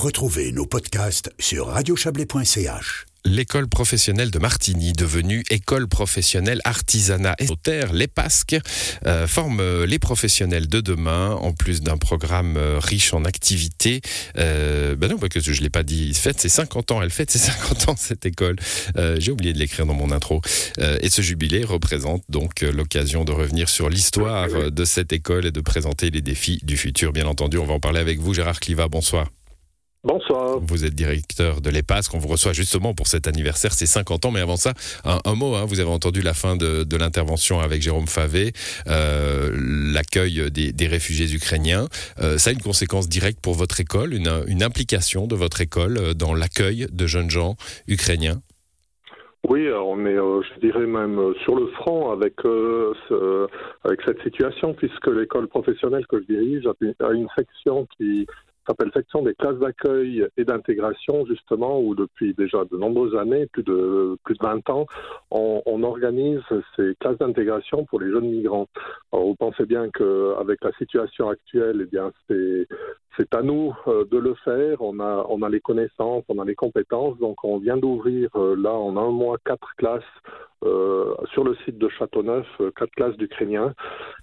[0.00, 3.04] Retrouvez nos podcasts sur radiochablais.ch.
[3.26, 8.56] L'école professionnelle de Martigny, devenue école professionnelle artisanat et terre, les Pasques,
[9.04, 14.00] euh, forme euh, les professionnels de demain, en plus d'un programme euh, riche en activités.
[14.38, 17.30] Euh, ben non, parce que je l'ai pas dit, fête ses 50 ans, elle fête
[17.30, 18.56] ses 50 ans cette école.
[19.18, 20.40] J'ai oublié de l'écrire dans mon intro.
[20.78, 25.60] Et ce jubilé représente donc l'occasion de revenir sur l'histoire de cette école et de
[25.60, 27.12] présenter les défis du futur.
[27.12, 28.88] Bien entendu, on va en parler avec vous, Gérard Cliva.
[28.88, 29.28] Bonsoir.
[30.02, 30.60] Bonsoir.
[30.60, 34.30] Vous êtes directeur de l'EPAS, qu'on vous reçoit justement pour cet anniversaire, c'est 50 ans.
[34.30, 34.72] Mais avant ça,
[35.04, 38.52] un, un mot, hein, vous avez entendu la fin de, de l'intervention avec Jérôme Favé,
[38.86, 39.50] euh,
[39.92, 41.86] l'accueil des, des, réfugiés ukrainiens.
[42.20, 46.14] Euh, ça a une conséquence directe pour votre école, une, une implication de votre école
[46.14, 48.40] dans l'accueil de jeunes gens ukrainiens?
[49.48, 53.46] Oui, on est, euh, je dirais même, euh, sur le front avec, euh, ce,
[53.84, 58.26] avec cette situation, puisque l'école professionnelle que je dirige a une section qui
[58.66, 63.62] s'appelle section des classes d'accueil et d'intégration, justement, où depuis déjà de nombreuses années, plus
[63.62, 64.86] de, plus de 20 ans,
[65.30, 66.40] on, on organise
[66.76, 68.68] ces classes d'intégration pour les jeunes migrants.
[69.12, 72.68] Alors, vous pensez bien qu'avec la situation actuelle, eh bien, c'est,
[73.20, 74.80] c'est à nous euh, de le faire.
[74.80, 77.18] On a, on a les connaissances, on a les compétences.
[77.18, 80.02] Donc, on vient d'ouvrir, euh, là, en un mois, quatre classes
[80.64, 83.74] euh, sur le site de Châteauneuf, quatre classes d'Ukrainiens.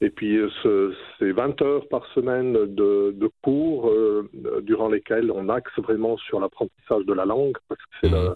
[0.00, 4.30] Et puis, ce, c'est 20 heures par semaine de, de cours euh,
[4.62, 8.34] durant lesquels on axe vraiment sur l'apprentissage de la langue, parce que c'est, Mmh.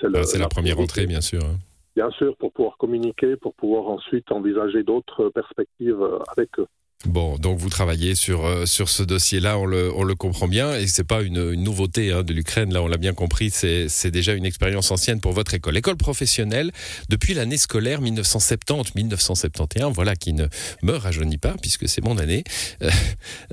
[0.00, 1.40] c'est, le- Ah, C'est la première entrée, bien sûr.
[1.42, 1.56] hein.
[1.96, 6.02] Bien sûr, pour pouvoir communiquer, pour pouvoir ensuite envisager d'autres perspectives
[6.34, 6.66] avec eux.
[7.06, 10.74] Bon, donc vous travaillez sur euh, sur ce dossier-là, on le on le comprend bien,
[10.74, 12.74] et c'est pas une, nouveauté hein, de l'Ukraine.
[12.74, 16.70] Là, on l'a bien compris, c'est déjà une expérience ancienne pour votre école, école professionnelle
[17.08, 19.94] depuis l'année scolaire 1970-1971.
[19.94, 20.44] Voilà qui ne
[20.82, 22.44] me rajeunit pas puisque c'est mon année.
[22.82, 22.90] Euh,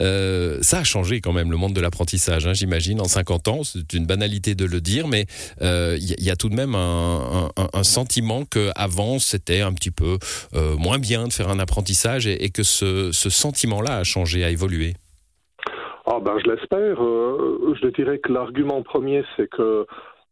[0.02, 3.64] euh, ça a changé quand même le monde de l'apprentissage, hein, j'imagine, en 50 ans.
[3.64, 5.26] C'est une banalité de le dire, mais
[5.62, 9.92] il y, a- tout de même un, un, un sentiment que avant c'était un petit
[9.92, 10.18] peu
[10.54, 14.50] moins bien de faire un apprentissage et, et que ce, ce sentiment-là a changé, a
[14.50, 14.94] évolué.
[16.10, 17.04] Ah ben je l'espère.
[17.04, 19.86] Euh, je dirais que l'argument premier, c'est que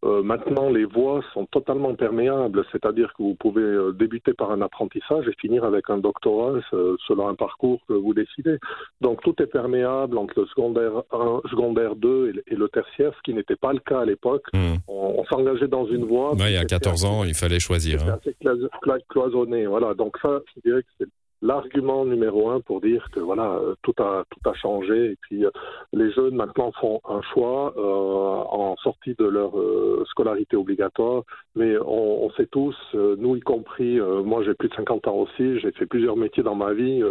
[0.06, 4.62] euh, maintenant les voies sont totalement perméables, c'est-à-dire que vous pouvez euh, débuter par un
[4.62, 6.62] apprentissage et finir avec un doctorat
[7.08, 8.58] selon un parcours que vous décidez.
[9.02, 13.12] Donc tout est perméable entre le secondaire 1, secondaire 2 et le, et le tertiaire,
[13.18, 14.46] ce qui n'était pas le cas à l'époque.
[14.54, 14.76] Hmm.
[14.88, 16.36] On, on s'engageait dans une voie.
[16.36, 18.00] Ouais, il y a c'était 14 ans, il fallait choisir.
[18.00, 18.20] c'est hein.
[18.24, 19.66] assez cloisonné.
[19.66, 19.94] Voilà.
[19.94, 21.10] Donc ça, je dirais que c'est
[21.42, 25.46] l'argument numéro un pour dire que voilà, euh, tout a tout a changé et puis
[25.46, 25.52] euh,
[25.94, 31.24] les jeunes maintenant font un choix euh, en sortie de leur euh, scolarité obligatoire.
[31.56, 35.16] Mais on, on sait tous, euh, nous y compris, moi j'ai plus de 50 ans
[35.16, 37.02] aussi, j'ai fait plusieurs métiers dans ma vie,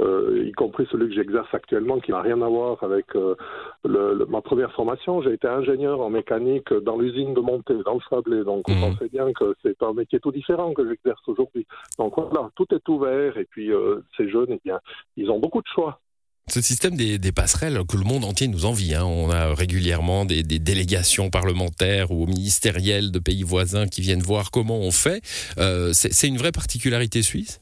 [0.00, 3.36] y compris celui que j'exerce actuellement, qui n'a rien à voir avec le-
[3.84, 5.20] le- ma première formation.
[5.22, 8.44] J'ai été ingénieur en mécanique dans l'usine de Montée, dans le Sablé.
[8.44, 8.80] Donc vous Mhm.
[8.92, 11.66] pensez bien que c'est un métier tout différent que j'exerce aujourd'hui.
[11.98, 14.80] Donc voilà, tout est ouvert et puis euh, ces jeunes, eh bien,
[15.16, 16.00] ils ont beaucoup de choix.
[16.48, 18.94] Ce système des, passerelles que le monde entier nous envie.
[18.94, 19.04] hein.
[19.04, 24.78] On a régulièrement des, délégations parlementaires ou ministérielles de pays voisins qui viennent voir comment
[24.78, 25.22] on fait.
[25.58, 27.60] Euh, c'est une vraie particularité suisse?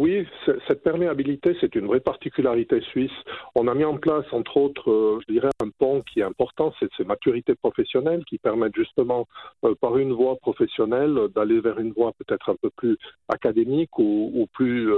[0.00, 0.26] Oui,
[0.66, 3.12] cette perméabilité, c'est une vraie particularité suisse.
[3.54, 6.72] On a mis en place, entre autres, euh, je dirais, un pont qui est important,
[6.80, 9.28] c'est ces maturités professionnelles qui permettent justement,
[9.66, 12.96] euh, par une voie professionnelle, euh, d'aller vers une voie peut-être un peu plus
[13.28, 14.90] académique ou, ou plus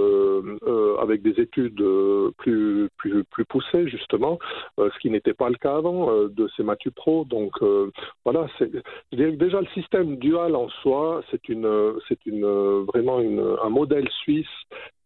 [1.00, 1.82] avec des études
[2.30, 4.38] plus, plus, plus poussées, justement,
[4.78, 7.24] euh, ce qui n'était pas le cas avant euh, de ces Matu Pro.
[7.24, 7.90] Donc euh,
[8.24, 8.46] voilà,
[9.12, 11.94] déjà le système dual en soi, c'est une,
[12.26, 14.46] une vraiment un modèle suisse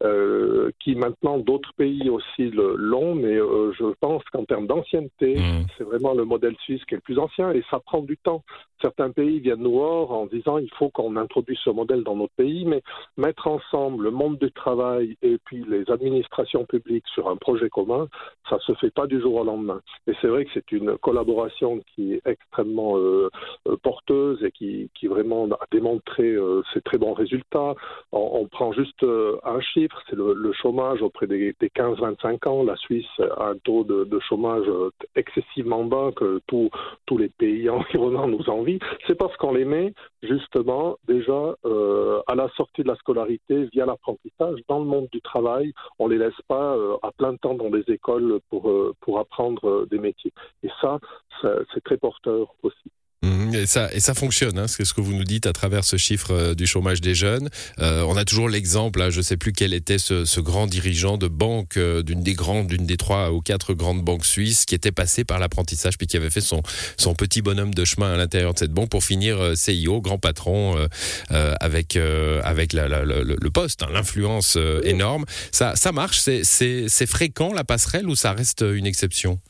[0.03, 5.67] euh, qui maintenant d'autres pays aussi l'ont, mais euh, je pense qu'en termes d'ancienneté, Mhm.
[5.77, 8.43] c'est vraiment le modèle suisse qui est le plus ancien et ça prend du temps.
[8.83, 12.35] Certains pays viennent nous voir en disant il faut qu'on introduise ce modèle dans notre
[12.35, 12.83] pays, mais
[13.17, 18.09] mettre ensemble le monde du travail et puis les administrations publiques sur un projet commun,
[18.51, 19.81] ça se fait pas du jour au lendemain.
[20.07, 23.31] Et c'est vrai que c'est une collaboration qui est extrêmement euh,
[23.83, 26.37] porteuse et qui, qui vraiment a démontré
[26.75, 27.75] ses très bons résultats.
[28.13, 32.63] On, on prend juste un chiffre, c'est le, chômage auprès des, des 15-25 ans.
[32.65, 36.71] La Suisse a un taux de, chômage euh, excessivement bas que tous
[37.19, 38.79] les pays environnants nous envient.
[39.07, 39.93] C'est parce qu'on les met
[40.23, 45.21] justement déjà euh, à la sortie de la scolarité via l'apprentissage dans le monde du
[45.21, 45.73] travail.
[45.99, 49.99] On les laisse pas euh, à plein temps dans des écoles pour pour apprendre des
[49.99, 50.33] métiers.
[50.63, 50.99] Et ça-
[51.43, 52.91] c'est très porteur aussi.
[53.27, 53.55] Mhm.
[53.55, 56.67] Et ça, fonctionne, hein, ce que vous nous dites à travers ce chiffre euh, du
[56.67, 57.49] chômage des jeunes.
[57.81, 61.19] Euh, on a toujours l'exemple, hein, je ne sais plus quel était ce, grand dirigeant
[61.19, 65.39] de banque, euh, d'une des trois ou quatre grandes banques suisses, qui était passé par
[65.39, 66.63] l'apprentissage, puis qui avait fait son,
[67.17, 70.77] petit bonhomme de chemin à l'intérieur de cette banque pour finir CIO, grand patron,
[71.31, 75.25] avec, le, poste, hein, l'influence énorme.
[75.51, 79.41] Ça marche, c'est fréquent la passerelle ou ça reste une exception?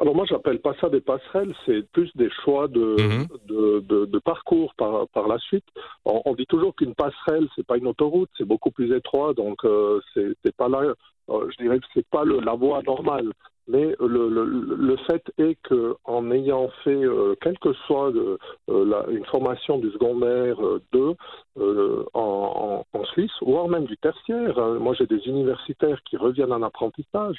[0.00, 3.26] Alors moi, j'appelle pas ça des passerelles, c'est plus des choix de, mmh.
[3.46, 5.66] de, de, de, parcours par, par la suite.
[6.06, 9.62] On, on dit toujours qu'une passerelle, c'est pas une autoroute, c'est beaucoup plus étroit, donc
[9.64, 10.94] euh, c'est pas là.
[11.28, 13.30] Euh, je dirais que c'est pas le, la voie normale.
[13.70, 18.36] Mais le, le, le fait est que en ayant fait euh, quelle que soit euh,
[18.68, 20.56] la, une formation du secondaire
[20.92, 21.14] 2
[21.58, 26.52] euh, en, en, Suisse, voire même du tertiaire, hein, moi j'ai des universitaires qui reviennent
[26.52, 27.36] en apprentissage,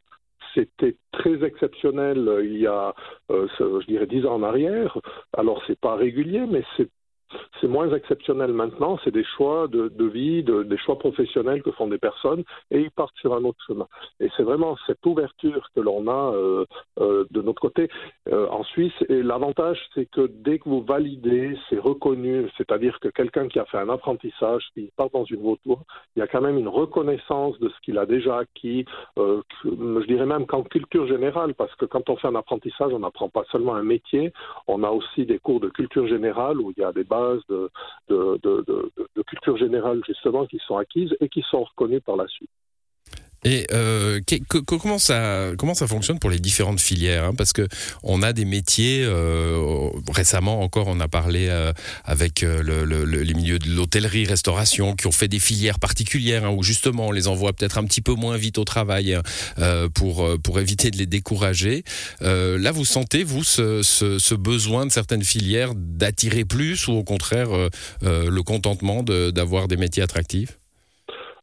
[0.53, 2.93] c'était très exceptionnel il y a,
[3.29, 4.97] je dirais, dix ans en arrière.
[5.37, 6.89] Alors, c'est pas régulier, mais c'est
[7.61, 11.87] c'est moins exceptionnel maintenant, c'est des choix de, vie, de, des choix professionnels que font
[11.87, 13.87] des personnes et ils partent sur un autre chemin.
[14.19, 16.65] Et c'est vraiment cette ouverture que l'on a euh,
[16.99, 17.89] euh, de notre côté
[18.29, 18.93] euh, en Suisse.
[19.09, 23.65] Et l'avantage, c'est que dès que vous validez, c'est reconnu, c'est-à-dire que quelqu'un qui a
[23.65, 25.83] fait un apprentissage, qui part dans une vautour,
[26.15, 28.85] il y a quand même une reconnaissance de ce qu'il a déjà acquis,
[29.17, 33.29] je dirais même qu'en culture générale, parce que quand on fait un apprentissage, on n'apprend
[33.29, 34.33] pas seulement un métier,
[34.67, 37.41] on a aussi des cours de culture générale où il y a des bases
[38.09, 42.49] de, culture générale justement qui sont acquises et qui sont reconnues par la suite.
[43.43, 47.33] Et euh, que, que, comment ça comment ça fonctionne pour les différentes filières hein?
[47.35, 47.67] Parce que
[48.03, 51.73] on a des métiers euh, récemment encore on a parlé euh,
[52.05, 56.45] avec euh, le, le, les milieux de l'hôtellerie restauration qui ont fait des filières particulières
[56.45, 59.87] hein, où justement on les envoie peut-être un petit peu moins vite au travail hein,
[59.95, 61.83] pour pour éviter de les décourager.
[62.21, 67.03] là vous sentez vous ce, ce, ce, besoin de certaines filières d'attirer plus ou au
[67.03, 67.49] contraire
[68.01, 70.60] le contentement d'avoir des métiers attractifs?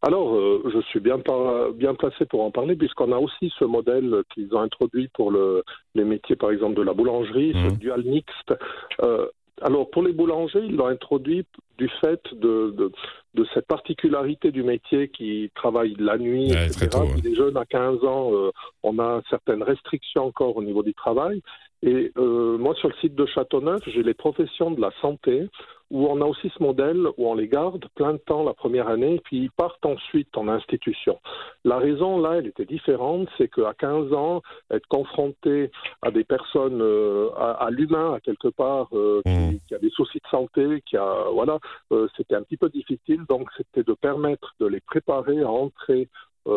[0.02, 3.64] Alors, euh, je suis bien, par, bien placé pour en parler, puisqu'on a aussi ce
[3.64, 5.64] modèle qu'ils ont introduit pour le,
[5.94, 7.70] les métiers, par exemple, de la boulangerie, mmh.
[7.70, 8.54] ce dual mixte.
[9.02, 9.26] Euh,
[9.60, 11.44] alors, pour les boulangers, ils l'ont introduit
[11.78, 12.92] du fait de, de,
[13.34, 16.88] de, cette particularité du métier qui travaille la nuit, ouais, etc.
[16.90, 17.20] Tôt, ouais.
[17.22, 18.50] Les jeunes à 15 ans, euh,
[18.82, 21.42] on a certaines restrictions encore au niveau du travail.
[21.82, 25.48] Et euh, moi, sur le site de Châteauneuf, j'ai les professions de la santé,
[25.90, 28.88] où on a aussi ce modèle où on les garde plein de temps la première
[28.88, 31.18] année, et puis ils partent ensuite en institution.
[31.64, 35.70] La raison, là, elle était différente, c'est qu'à 15 ans, être confronté
[36.02, 39.58] à des personnes, euh, à, à l'humain, à quelque part, euh, qui, Mmh.
[39.66, 41.58] qui, a des soucis de santé, qui a, voilà,
[42.16, 46.08] c'était un petit peu difficile, donc c'était de permettre de les préparer à entrer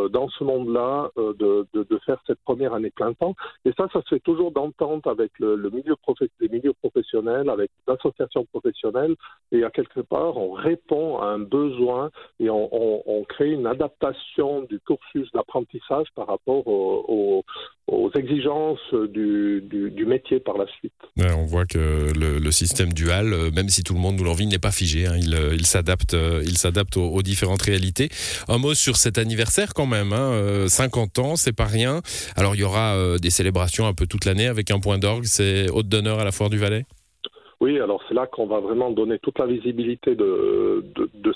[0.10, 3.36] dans ce monde-là, euh, de, de, de, faire cette première année plein temps.
[3.66, 5.96] Et ça, ça se fait toujours d'entente avec le, le milieu
[6.40, 9.16] les milieux professionnels, avec les associations professionnelles.
[9.52, 13.68] Et à quelque part, on répond à un besoin et on, on, on crée une
[13.68, 17.44] adaptation du cursus d'apprentissage par rapport aux, aux,
[17.92, 18.80] aux exigences
[19.14, 20.94] du, du, métier par la suite.
[21.18, 24.60] On voit que le, système dual, euh, même si tout le monde nous l'envie, n'est
[24.60, 25.08] pas figé.
[25.08, 25.16] Hein.
[25.18, 28.10] Il, il s'adapte, il s'adapte aux, différentes réalités.
[28.48, 30.14] Un mot sur cet anniversaire quand même.
[30.14, 30.32] Hein.
[30.34, 32.02] Euh, 50 ans, c'est pas rien.
[32.36, 35.26] Alors il y aura euh, des célébrations un peu toute l'année avec un point d'orgue.
[35.26, 36.86] C'est hôte d'honneur à la Foire du Valais?
[37.62, 40.84] Oui, alors c'est là qu'on va vraiment donner toute la visibilité de,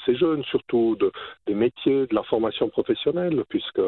[0.07, 1.11] ces jeunes, surtout de,
[1.45, 3.81] des métiers, de la formation professionnelle, puisque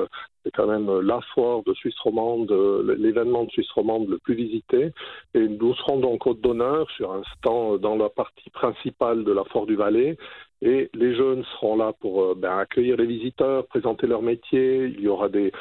[0.44, 2.52] c'est quand même la foire de Suisse romande,
[3.00, 4.92] l'événement de Suisse romande le plus visité.
[5.34, 9.44] Et nous serons donc hôte d'honneur sur un stand dans la partie principale de la
[9.46, 10.16] foire du Valais.
[10.62, 14.86] Et les jeunes seront là pour ben, accueillir les visiteurs, présenter leur métier.
[14.86, 15.52] Il y aura des,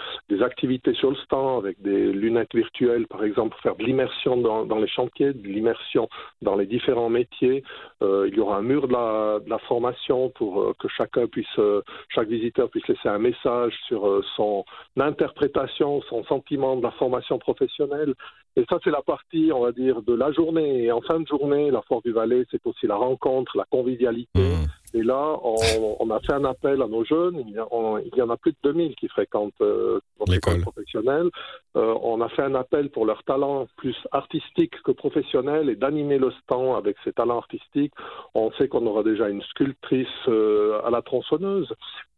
[0.41, 4.79] activités sur le stand avec des lunettes virtuelles, par exemple, pour faire de l'immersion dans,
[4.79, 6.09] les chantiers, de l'immersion
[6.43, 7.63] dans les différents métiers.
[8.03, 11.83] Euh, il y aura un mur de la, formation pour euh, que chacun puisse, euh,
[12.11, 14.65] chaque visiteur puisse laisser un message sur euh, son
[14.99, 18.15] interprétation, son sentiment de la formation professionnelle.
[18.57, 20.85] Et ça, c'est la partie, on va dire, de la journée.
[20.85, 24.41] Et en fin de journée, la Foire du Valais, c'est aussi la rencontre, la convivialité.
[24.41, 24.67] Mmh.
[24.95, 27.43] Et là, on, on, a fait un appel à nos jeunes.
[27.47, 30.35] Il y, a, on, il y en a plus de 2000 qui fréquentent euh, notre
[30.35, 31.29] école professionnelle.
[31.77, 36.19] Euh, on a fait un appel pour leur talent plus artistique que professionnel et d'animer
[36.19, 37.93] le stand avec ces talents artistiques.
[38.35, 41.73] On sait qu'on aura déjà une sculptrice euh, à la tronçonneuse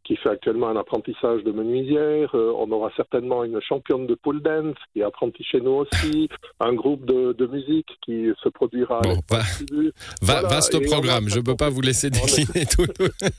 [0.09, 2.35] qui fait actuellement un apprentissage de menuisière.
[2.35, 6.31] Euh, on aura certainement une championne de pole dance qui est apprentie chez nous aussi.
[6.61, 9.03] un groupe de, de, musique qui se produira.
[9.03, 9.43] Bon, va,
[10.23, 10.49] voilà.
[10.49, 11.29] Vaste programme.
[11.29, 12.87] Je ne peux pas vous laisser décliner tout,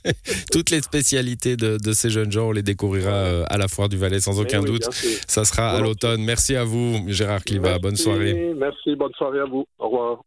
[0.52, 2.50] toutes les spécialités de, de, ces jeunes gens.
[2.50, 4.84] On les découvrira euh, à la foire du Valais sans aucun oui, doute.
[5.28, 6.24] Ça sera à l'automne.
[6.24, 7.80] Merci à vous, Gérard Cliva.
[7.80, 8.54] Bonne soirée.
[8.56, 8.96] Merci.
[8.96, 9.66] Bonne soirée à vous.
[9.80, 10.20] Au revoir.